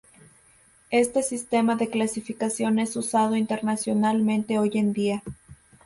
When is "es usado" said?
2.79-3.35